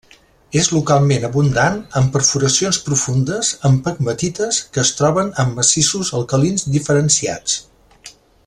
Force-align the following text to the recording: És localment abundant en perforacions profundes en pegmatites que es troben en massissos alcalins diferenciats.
És 0.59 0.69
localment 0.75 1.27
abundant 1.27 1.77
en 1.99 2.07
perforacions 2.15 2.79
profundes 2.87 3.51
en 3.69 3.77
pegmatites 3.89 4.63
que 4.77 4.83
es 4.87 4.93
troben 5.03 5.31
en 5.45 5.55
massissos 5.61 6.13
alcalins 6.23 6.67
diferenciats. 6.79 7.61